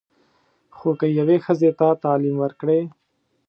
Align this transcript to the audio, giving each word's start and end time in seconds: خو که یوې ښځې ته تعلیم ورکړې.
خو 0.77 0.89
که 0.99 1.07
یوې 1.19 1.37
ښځې 1.45 1.71
ته 1.79 1.87
تعلیم 2.03 2.35
ورکړې. 2.39 2.79